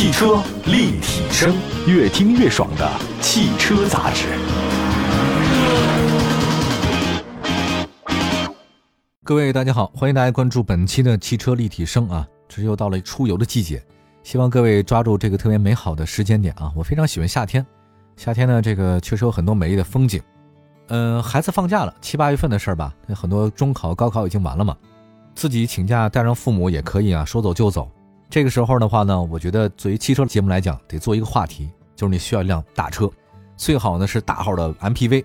[0.00, 1.54] 汽车立体声，
[1.86, 4.28] 越听越爽的汽车杂志。
[9.22, 12.26] 各位大家好，欢迎大家关注本期的汽车立体声啊！
[12.48, 13.84] 这又到了出游的季节，
[14.22, 16.72] 希望各位抓住这个特别美好的时间点啊！
[16.74, 17.66] 我非常喜欢夏天，
[18.16, 20.18] 夏天呢，这个确实有很多美丽的风景。
[20.88, 24.74] 嗯，孩子放假了，七八月份的事儿吧，很多中考、高考已经完了嘛，
[25.34, 27.86] 自己请假带上父母也可以啊，说走就走。
[28.30, 33.10] 这个时候的话呢，我觉得作为汽车节目来讲，得做一个话题，就是你需要一辆大车，
[33.56, 35.24] 最好呢是大号的 MPV，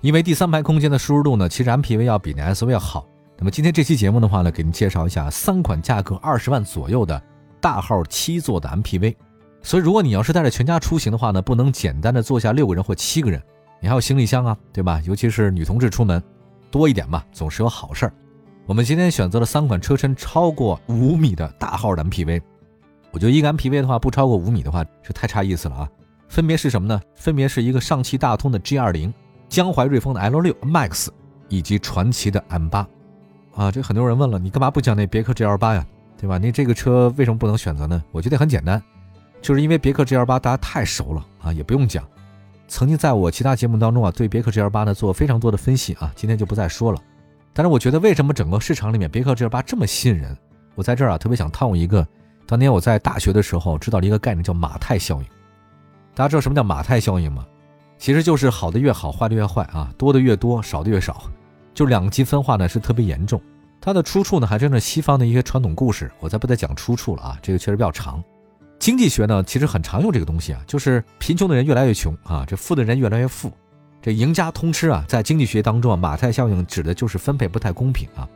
[0.00, 3.06] 因为第三排空间的舒适度呢，其实 MPV 要比那 SUV 要好。
[3.38, 7.22] 那么今天这期节目的话呢，给您介绍一下三款价格二十万左右的
[7.60, 9.14] 大号七座的 MPV。
[9.62, 13.40] 所以如果你要是带着全家出行的话呢，不能简单的坐下六个人或七个人。
[13.80, 15.00] 你还有行李箱啊，对吧？
[15.06, 16.20] 尤其是女同志出门，
[16.68, 18.12] 多一点嘛，总是有好事儿。
[18.70, 22.40] 我们今天选择了三款车身超过五米的大号的 MPV。
[23.10, 25.90] 我觉得一个 MPV 的话，不超过五米的话，是太差意思了啊。
[26.28, 27.00] 分别是什么呢？
[27.16, 29.12] 分别是一个上汽大通的 G20、
[29.48, 31.08] 江淮瑞风的 L6 Max
[31.48, 32.86] 以及传祺的 M8。
[33.56, 35.84] 啊，这很多人问了，你干嘛不讲那别克 GL8 呀？
[36.16, 36.38] 对吧？
[36.38, 38.00] 那这个车为什么不能选择呢？
[38.12, 38.80] 我觉得很简单，
[39.42, 42.06] 就是因为别克 GL8 大家太熟了啊，也不用讲。
[42.68, 47.02] 曾经在我其他节目当中啊，对别克 GL8 呢做非常多的分析啊，今天就不再说了。
[47.60, 50.34] 但是我觉得为什么整个市场里面别克 GL8 这么吸引人？
[50.76, 52.08] 我在这儿啊特别想套用一个，
[52.46, 55.28] 当年我在大学的时候知道了一个概念叫马太效应。
[56.14, 57.44] 大家知道什么叫马太效应吗？
[57.98, 61.24] 其实就是好的越好，坏的越坏啊，多的越多，少的越少，
[61.74, 63.38] 就两极分化呢是特别严重。
[63.78, 68.24] 它的出处呢还真是西方的一些传统故事，我再不再讲出处了啊，这个确实比较长。
[68.78, 73.52] 经济学呢，其实很常用这个东西啊，就是贫穷的人越来越穷啊，这富的人越来越富，
[74.02, 75.04] 这赢家通吃啊。
[75.08, 78.28] 在经济学当中啊，马太效应指的就是分配不太公平啊。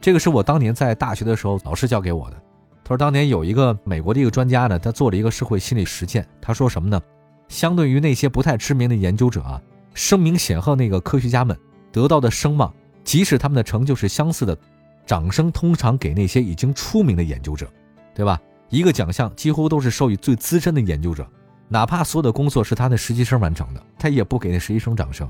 [0.00, 2.36] 这个是我当年在大学的时候老师教给我的。
[2.84, 6.26] 他说当年有一个美国的一个专家呢，他做了一个社会心理实践。
[6.40, 7.00] 他说什么呢？
[7.48, 9.60] 相对于那些不太知名的研究者啊，
[9.94, 11.58] 声名显赫那个科学家们
[11.90, 12.72] 得到的声望，
[13.04, 14.56] 即使他们的成就是相似的，
[15.04, 17.66] 掌声通常给那些已经出名的研究者，
[18.14, 18.40] 对吧？
[18.68, 21.26] 一个奖项几乎都是授予最资深的研究者，
[21.68, 25.28] 哪怕所有的工作是他的实习生完成的，他也不给那实习生掌声。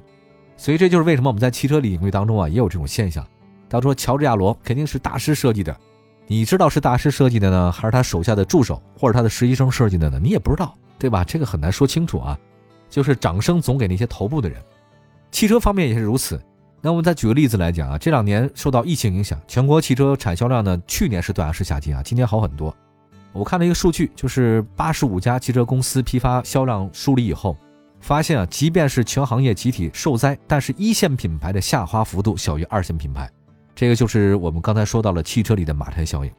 [0.57, 3.27] 所以这就是为什么我们在汽车领域当中啊，也有这种现象。
[3.69, 5.77] 他说乔治亚罗肯定是大师设计的，
[6.27, 10.19] 你知道是大师设计的呢，还是他手下的助手或者他的实习生设计的呢？
[10.23, 11.23] 你也不知道，对吧？
[11.25, 12.39] 这个很难说清楚啊。
[12.89, 14.59] 就是掌声总给那些头部的人。
[15.31, 16.41] 汽车方面也是如此。
[16.81, 22.75] 那我们再举个例子来讲啊，这两年受到疫情影响，全国汽车产销量呢，去年是断崖式下跌啊，今年好很多。
[23.39, 27.57] 我看了一个数据，就是八十五家汽车公司批发销量梳理以后，
[28.01, 33.31] 发现啊，即便是全行业集体受灾，但是一线品牌的下滑幅度小于二线品牌。
[33.77, 36.33] 这个就是我们刚才说到了汽车里的马太效应，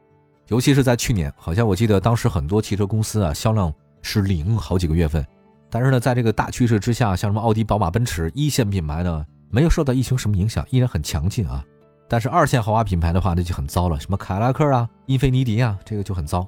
[0.48, 3.72] 尤其是在去年，好像我记得当时很多汽车公司啊销量
[4.02, 5.26] 是零好几个月份，
[5.70, 11.64] 但是呢，在这个大趋势之下，像什么奥迪、宝马、奔驰一线品牌呢，没有受到疫情什么影响，依然很强劲啊。
[12.08, 16.46] 但是二线豪华品牌的话，那就很糟了，什么凯迪拉克啊、英菲尼迪啊，这个就很糟。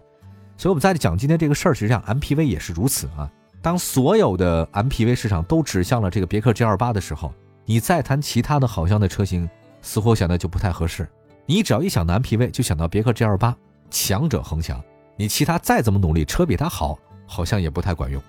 [0.63, 3.29] 所以，我们在讲今天这个事儿，实际上 MPV 也是如此啊。
[3.61, 7.35] 当所有的 MPV 市场都指向了这个别克 GL8 的时候，
[7.65, 9.51] 你再谈其他的好像的车型，
[9.81, 11.09] 似乎显得就不太合适。
[11.47, 13.57] 你只要一想到 MPV，就想到别克 GL8，
[13.91, 14.81] 强者恒强。
[15.17, 16.97] 你其他再怎么努力，车比它好，
[17.27, 18.23] 好像也不太管用。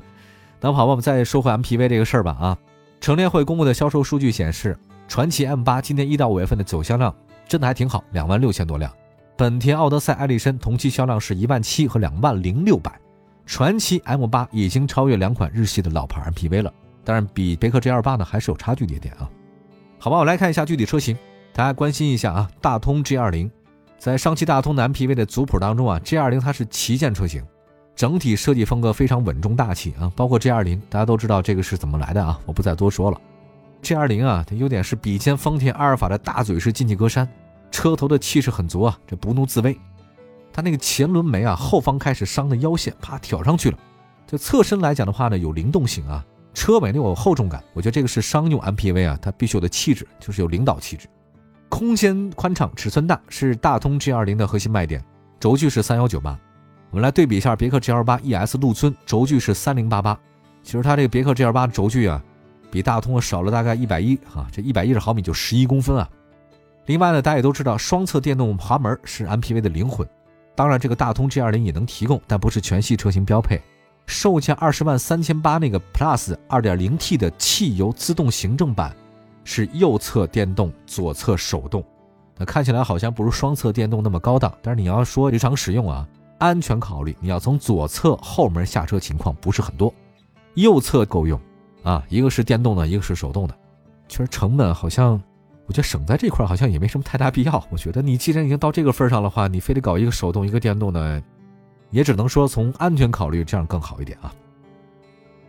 [0.60, 2.58] 那好吧，我们再说回 MPV 这个事儿吧啊。
[3.00, 4.78] 乘联会公布的销售数据显示，
[5.08, 7.16] 传祺 M8 今年一到五月份的走销量
[7.48, 8.92] 真的还挺好，两万六千多辆。
[9.38, 13.00] 本田奥德赛、艾力绅同期销量是一万七和两万零六百，
[13.46, 19.30] 传祺 M8 已经超越两款日系的老牌 MPV 了，当然比别克 GL8 呢还是有差距一点啊。
[19.96, 21.16] 好吧，我来看一下具体车型，
[21.52, 22.50] 大家关心一下啊。
[22.60, 23.48] 大通 G20，
[23.96, 27.44] 在上汽大通的 MPV 的族谱当中啊，G20 它是旗舰车型，
[27.94, 30.10] 整体设计风格非常稳重大气啊。
[30.16, 33.20] 包括 G20，大家都知道这个是怎么来的啊，我不再多说了。
[33.84, 37.24] G20 啊，它优点是比肩丰田阿尔法的大嘴式进气格栅。
[37.70, 39.78] 车头的气势很足啊，这不怒自威。
[40.52, 43.78] 它那个前轮眉啊，后方开始伤的腰线，啪挑上去了。
[44.26, 47.62] 就侧身来讲的话呢，有灵动性啊，车尾呢有厚重感。
[47.72, 51.06] 我觉得这个是商用 MPV 啊，它必须有的气质，就是有领导气质。
[51.68, 55.04] 空间宽敞，尺寸大，是大通 G20 的核心卖点。
[55.38, 56.36] 轴距是三幺九八。
[56.90, 60.18] 我们来对比一下别克 GL8 ES 陆尊，轴距是三零八八。
[60.62, 62.22] 其实它这个别克 GL8 轴距啊，
[62.70, 66.08] 比大通少了大概一百一啊，这一百一十毫米就十一公分啊。
[66.88, 70.08] 另外呢，大家也都知道，双侧电动滑门是 MPV 的灵魂。
[70.54, 73.60] 当然，这个大通 G20 也能提供，但不是全系车型标配。
[74.06, 78.96] 售价二十万三千八那个 Plus 2.0T 的汽油自动行政版，
[79.44, 81.84] 是右侧电动，左侧手动。
[82.38, 86.08] 那看起来好像不如双侧电动那么高档，但是你要说日常使用啊，
[86.38, 89.92] 安全考虑，你要从左侧后门下车，情况不是很多，
[90.54, 91.38] 右侧够用
[91.82, 92.02] 啊。
[92.08, 93.54] 一个是电动的，一个是手动的，
[94.08, 95.22] 其实成本好像，
[95.68, 97.62] 我觉得省在这块好像也没什么太大必要。
[97.70, 101.22] 我觉得你既然已经到这个份上的话，你非得搞一个手动一个电动的，
[101.90, 104.32] 也只能说从安全考虑这样更好一点啊。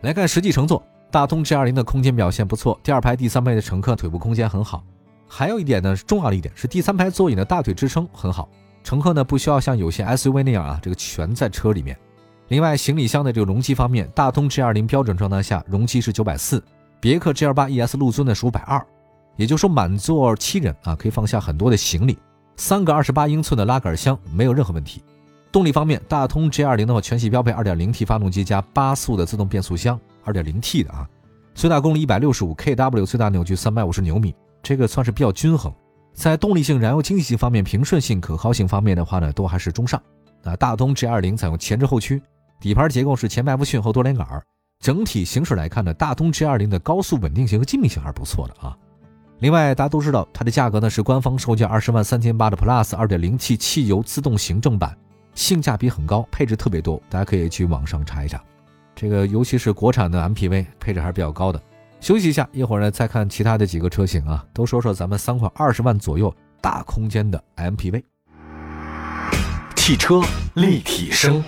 [0.02, 4.84] 来看实际乘坐，大通 G20 的空间表现不错，第二排、第三排的乘客腿部空间很好。
[5.26, 8.46] 还有一点呢，是重要的一点是第三排座椅的大腿支撑很好，
[8.84, 11.96] 乘客呢不需要像有些 SUV 那样啊，这个全在车里面。
[12.48, 16.62] 另外，行李箱的这个容积方面，大通 G20 标准状态下容积是九百四，
[17.00, 18.84] 别克 GL8 ES 陆尊呢是五百二，
[19.36, 22.18] 也就是说满座七人啊，可以放下很多的行李。
[22.56, 25.02] 三个二十八英寸的拉杆箱没有任何问题。
[25.50, 31.08] 动力方面，大通 G20 的话全系标配 2.0T 发动机加八速的自动变速箱，2.0T 的啊，
[31.54, 34.34] 最大功率一百六十五 kW，最大扭矩三百五十牛米。
[34.62, 35.72] 这个算是比较均衡，
[36.12, 40.00] 在动力性、燃油经济性方面、平顺性、可靠性方面的话呢，都还是中上。
[40.44, 42.22] 啊，大通 G20 采用前置后驱，
[42.60, 44.26] 底盘结构是前麦弗逊后多连杆。
[44.80, 48.76] 整体行驶来看呢，大通 G20 的高速稳定性和静谧性还是不错的啊。
[49.40, 54.94] 另外，大家都知道它的价格呢是官方售价二十万三千八的 Plus 2.0T 汽油自动行政版，
[55.34, 58.38] 性价比很高，配置特别多，大家可以去网上查一查。
[58.94, 61.60] 这个尤其是国产的 MPV 配置还是比较高的。
[62.00, 68.02] 休息一下，一会儿呢再看其他的几个车型啊，都说说咱们三款二十万左右大空间的 MPV。
[69.74, 70.20] 汽车
[70.54, 71.42] 立体声，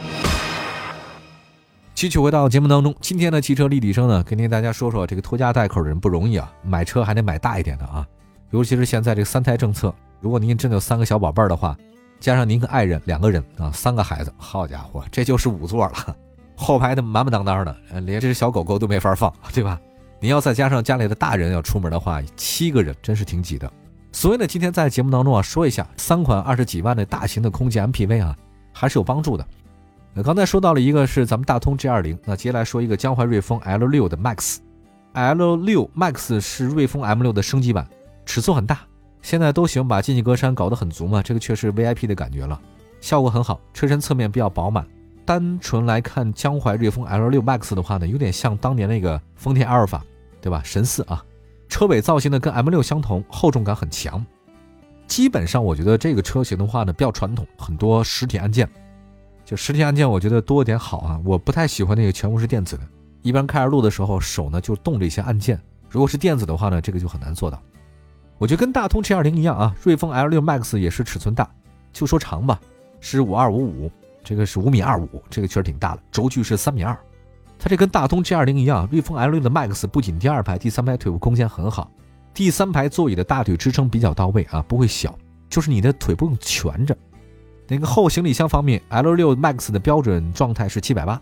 [2.02, 8.04] 继续回到节目当中，今天的汽车立体声呢，跟您大家说说这个拖家带口的人不容易啊，买车还得买大一点的啊，
[8.50, 11.78] 尤其是现在这个三胎政策，如果您真的有三个小宝贝儿的话，
[12.18, 16.16] 加上您和爱人两个人啊，三个孩子，好家伙，这就是五座了，
[16.56, 19.80] 后排的满满当当的，连这只小狗狗都没法放，对吧？
[20.18, 23.72] 你要再加上家里的大人要出门的话，七个人真是挺挤的。
[24.10, 28.36] 所以呢，今天在节目当中啊，说一下三款二十几万的大型的空气 MPV 啊，
[28.72, 29.46] 还是有帮助的。
[30.14, 37.86] 那刚才说到了一个是咱们大通 G20，那接下来说一个江淮瑞风 L6 的 Max，L6 Max 是瑞风 M6 的升级版，
[38.26, 38.80] 尺寸很大。
[39.22, 42.60] 现在都喜欢把进气格栅搞得很足嘛，这个确实 VIP 的感觉了，
[43.00, 43.60] 效果很好。
[43.72, 44.86] 车身侧面比较饱满。
[45.24, 50.02] 单纯来看江淮瑞风 L6 Max 的话呢，有点像当年那个丰田阿尔法。
[50.42, 50.60] 对吧？
[50.64, 51.24] 神似啊，
[51.68, 54.26] 车尾造型呢跟 M6 相同，厚重感很强。
[55.06, 58.68] 基本上我觉得这个车型的话呢比较传统，很多实体按键，
[59.56, 61.20] 实体按键我觉得多一点好啊。
[61.24, 62.82] 我不太喜欢那个全部是电子的，
[63.22, 65.60] 一般开着路的时候手呢就动着一些按键。
[65.88, 67.60] 如果是电子的话呢，这个就很难做到。
[68.38, 71.48] 我觉得跟大通 G20 一样啊，瑞风 L6 Max 也是尺寸大，
[71.92, 72.60] 就说长吧，
[72.98, 73.90] 是五二五五，
[74.24, 76.98] 这个是五米二五，这个确实挺大的，轴距是三米二。
[77.58, 81.88] 它这跟大通 G20 一样，瑞风 L6 的 Max 不仅第二排、第三排腿部空间很好，
[82.34, 85.16] 第三排座椅的大腿支撑比较到位啊，不会小，
[85.48, 86.96] 就是你的腿不用蜷着。
[87.72, 91.18] 那个后行李箱方面，L6 Max 的标准状态是七百八，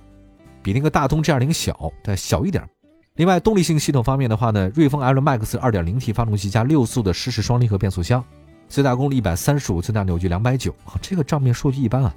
[0.64, 2.68] 比那个大通 G20 小，再小一点。
[3.14, 8.24] 另外，动力性系统方面的话呢，瑞风 L Max 2.0T 发动机加六速的湿式双离合变速箱，
[8.68, 12.12] 最大功率一百三十五，最大扭矩两百九，这个账面数据一般啊。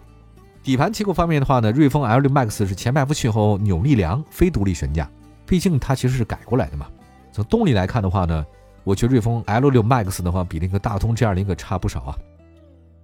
[0.64, 5.08] 底盘结构方面的话呢，瑞风 L6 Max 是前麦弗逊后扭力梁非独立悬架，
[5.46, 6.88] 毕竟它其实是改过来的嘛。
[7.32, 8.44] 从动力来看的话呢，
[8.84, 12.18] 我觉得瑞风 L6 Max 的话比那个大通 G20 可差不少啊。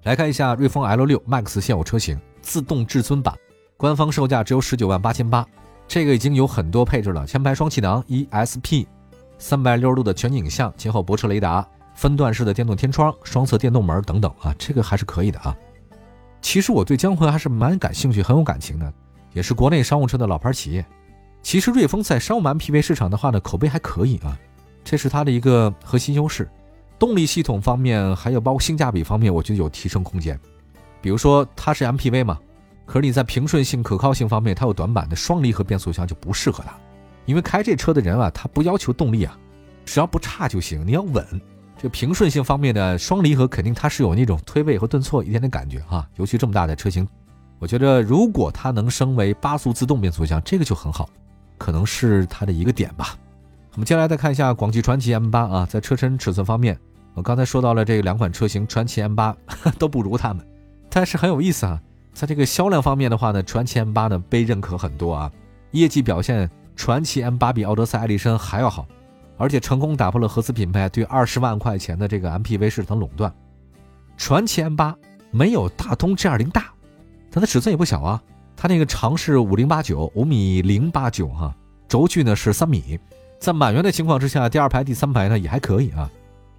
[0.03, 3.35] 来看一下瑞风 L6 Max 现有车型，自动至尊版，
[3.75, 5.45] 官方售价只有十九万八千八，
[5.89, 8.87] 这个已经有很多配置了，前排双气囊，ESP，
[9.37, 15.53] 三百六十度的全景影像，前后泊车雷达，分段式的电动天窗，双侧电动门等等啊，这个还是可以的啊。
[16.41, 18.93] 其实我对江淮还是蛮感兴趣、很有感情的，
[19.33, 20.85] 也是国内商务车的老牌企业。
[21.41, 24.39] 其实瑞风在商务 MPV 市场的话呢，口碑还可以啊，
[24.81, 26.49] 这是它的一个核心优势。
[26.99, 30.37] 动力系统方面，还有包括性价比方面，我觉得有提升空间。
[31.01, 32.37] 比如说它是 MPV 嘛，
[32.85, 36.75] 可是你在平顺性、可靠性方面，它有短板的双离合变速箱就不适合它，
[37.25, 39.39] 因为开这车的人啊，他不要求动力啊，
[39.85, 41.25] 只要不差就行，你要稳。
[41.81, 47.07] 这平顺性方面的双离合肯定它是有那种推背和顿挫一点点感觉哈，尤其这么大的车型，
[47.57, 51.09] 我觉得如果它能升为八速自动变速箱，这个就很好，
[51.57, 53.15] 可能是它的一个点吧。
[53.71, 56.77] 我们接下来再看一下广汽传祺 M8 啊，在车身尺寸方面，
[57.13, 59.35] 我刚才说到了这两款车型，传祺 M8
[59.77, 60.45] 都不如他们，
[60.89, 61.81] 但是很有意思啊，
[62.13, 65.31] 在这个销量方面的话呢，传祺 M8 呢被认可很多啊，
[65.71, 68.87] 业绩表现传祺 M8 比奥德赛、艾力绅还要好。
[69.37, 73.33] 而且成功打破了合资品牌对二十万块钱的这个 MPV 市场垄断。
[74.17, 74.93] 传祺 M8
[75.31, 76.73] 没有大通 G20 大，
[77.31, 78.21] 它的尺寸也不小啊，
[78.57, 81.55] 它那个长是五零八九五米零八九哈，
[81.87, 82.99] 轴距呢是三米，
[83.39, 86.09] 在满员的情况之下，第二排、第三排呢也还可以啊。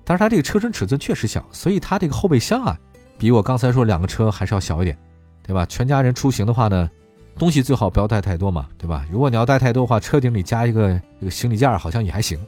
[0.04, 2.78] 但是它这个车身尺寸确实小，所以它这个后备箱啊，
[3.18, 4.96] 比我刚才说两个车还是要小一点。
[5.42, 5.66] 对吧？
[5.66, 6.88] 全家人出行的话呢，
[7.36, 9.04] 东西最好不要带太多嘛，对吧？
[9.10, 12.38] 如果你要带太多的话，车顶里加一个这个行李架好像也还行。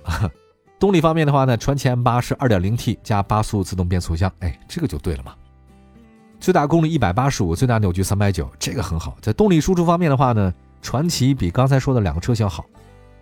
[0.79, 5.35] 动力方面的话呢，传祺 M8 是 2.0T 加八速自动变速箱，哎，这个就对了嘛。
[6.39, 9.17] 最大功率185，最大扭矩390，这个很好。
[9.21, 12.65] 在动力输出方面的话呢，传祺比刚才说的两个车型好。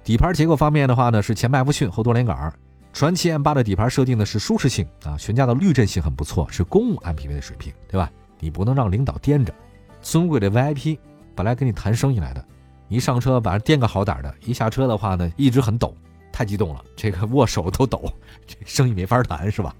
[0.05, 2.53] 底盘结构方面的话呢，是前麦弗逊后多连杆。
[2.93, 8.11] 传祺 M8 的底盘设定的是舒适性啊，悬架的滤震性很不错，是公务 MPV 的水平，对吧？
[8.39, 9.55] 你不能让领导颠着。
[10.03, 10.99] 尊贵的 VIP
[11.35, 12.45] 本来跟你谈生意来的，
[12.89, 15.95] 一上车把人颠个好点的，一下车的话呢，一直很抖，
[16.33, 18.03] 太激动了，这个握手都抖，
[18.47, 19.75] 这生意没法谈是吧？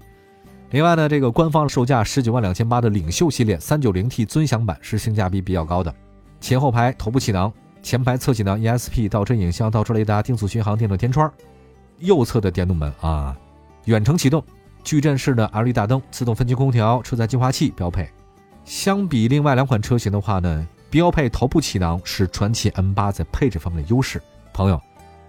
[0.69, 5.93] 另外呢，这个官方售价十九万两千八的领袖系列三九零 T 尊享版是性价比比较高的，
[6.39, 7.51] 前后排头部气囊、
[7.83, 11.29] 前排侧气囊、ESP 倒车影像、倒车雷达、定速巡航、电动天窗。
[12.01, 13.35] 右侧的电动门啊，
[13.85, 14.43] 远程启动，
[14.83, 18.09] 矩阵式的 LED 大灯，自动分区空调，车载净化器标配。
[18.65, 24.21] 相比另外两款车型的话呢，标配头部气囊是传祺 M8 在配置方面的优势。
[24.53, 24.79] 朋友，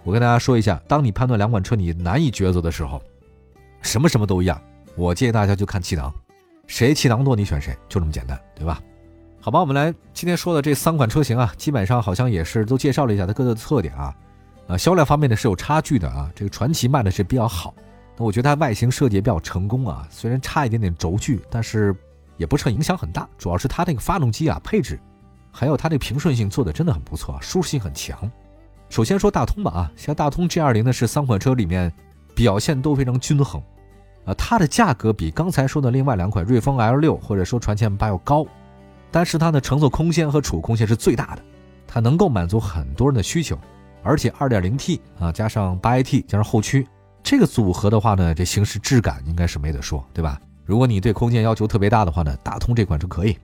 [0.02, 3.00] 我跟大家说一下，当你判断两款车你难以抉择的时候，
[3.80, 4.60] 什么什么都一样，
[4.96, 6.12] 我建议大家就看气囊，
[6.66, 8.80] 谁气囊多你选谁，就这么简单，对吧？
[9.40, 14.14] 好吧，我们来今天说的这三款车型啊，基本上好像也是都介绍了一下它各自的特点啊。
[14.72, 16.30] 啊，销量方面呢是有差距的啊。
[16.34, 17.74] 这个传奇卖的是比较好，
[18.16, 20.08] 那我觉得它外形设计也比较成功啊。
[20.10, 21.94] 虽然差一点点轴距，但是
[22.38, 23.28] 也不是影响很大。
[23.36, 24.98] 主要是它那个发动机啊配置，
[25.50, 28.30] 还有它这平顺性做的真的很不错，舒适性很强。
[28.88, 31.92] 首先说大通吧啊，像大通 G20 呢是三款车里面
[32.34, 33.62] 表现都非常均衡
[34.24, 34.32] 啊。
[34.32, 38.46] 它的价格比刚才说的另外两款瑞风 L6 或者说传祺 M8 要高，
[39.10, 41.42] 但是它的乘坐空间和储物空间是最大的，
[41.86, 43.58] 它能够满足很多人的需求。
[44.02, 46.86] 而且 2.0T 啊，加上 8AT 加上后驱，
[47.22, 50.40] 这个组合的话呢，这行驶质感应该是没得说，对吧？
[50.64, 53.36] 如果你对空间要求特别大的话呢，大通这款车可以。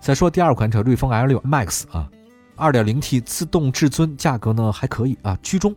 [0.00, 2.10] 再说第二款车，瑞风 L6 Max 啊
[2.56, 5.74] ，2.0T 自动至尊，价格呢还可以啊，居中。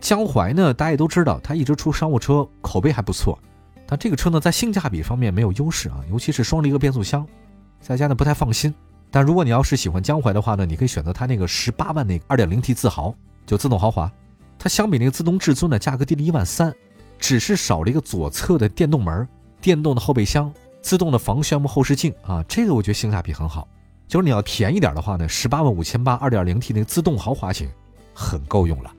[0.00, 3.38] 江淮呢，大家也都知道，它一直出商务车，口碑还不错。
[3.86, 7.26] 但这个车呢，在性价比方面没有优势啊，尤其是双离合变速箱，
[7.80, 8.74] 在家呢不太放心。
[9.10, 13.14] 但如果你要是喜欢江淮的话呢，你可以选择它那个十八万那个 2.0T 自豪。
[13.48, 14.12] 就自动豪华，
[14.58, 16.70] 它相比那个自动至尊的价格低了一万三，
[17.18, 19.26] 只是少了一个左侧的电动门、
[19.58, 20.52] 电动的后备箱、
[20.82, 23.66] 自动的防眩目后视镜啊，这个我觉得性价比很好。
[24.06, 27.66] 就是你要便宜点的话呢，十八万五千八二点零 T 那个自动豪华型
[28.12, 28.92] 很够用了，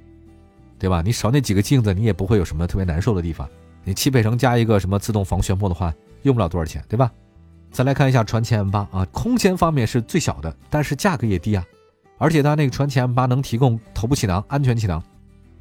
[0.80, 1.04] 对吧？
[1.04, 3.48] 你少那几个镜子，你也不会有什么特别难受的地方。
[3.84, 7.12] 你汽配城加一个什么自动防眩目的话，用不了多少钱，对吧？
[7.72, 11.64] 再来看一下传祺 M8 啊，空间方面是最小的，但是价格也低啊。
[12.20, 15.02] 而且它那个传奇 M8 能提供头部气囊、安全气囊，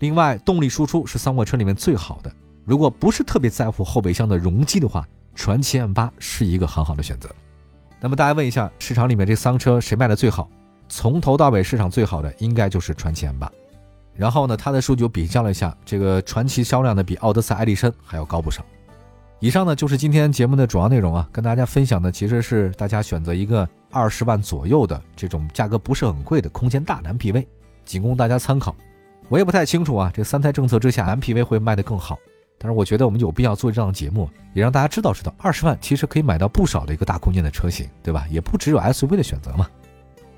[0.01, 2.31] 另外动力输出是三款车里面最好的。
[2.67, 7.31] 如果不是特别在乎后备箱的容积的话，传奇 M8 是一个很好的选择。
[8.01, 10.51] 那么大家问一下，市场里面这三车谁卖的最好？
[10.89, 13.49] 从头到尾市场最好的应该就是传奇 M8。
[14.15, 18.65] 然后呢，它的数据我比较了一下，这个传奇销量呢比奥德赛、艾力绅还要高不少。
[19.41, 27.47] 以上呢就是今天节目的主要内容啊，跟大家分享的其实是大家选择一个二十万左右的这种价格不是很贵的空间大的 MPV，
[27.85, 28.75] 仅供大家参考。
[29.29, 32.19] 我也不太清楚啊，这三胎政策之下 MPV 会卖得更好，
[32.59, 38.27] 但是我觉得我们有必要做这档节目，也让大家知道知道，二十万其实可以买到不少的一个大空间的车型，对吧？
[38.29, 39.69] 也不只有 SUV 的选择嘛。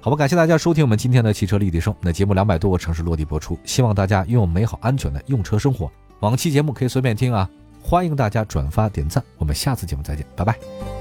[0.03, 5.91] 好吧，感谢大家收听我们今天的汽车立体声，那节目两百多个城市落地播出，希望大家拥有美好安全的用车生活。
[6.21, 7.49] 往期节目可以随便听啊。
[7.83, 11.00] 欢迎大家转发点赞，我们下次节目再见，拜拜。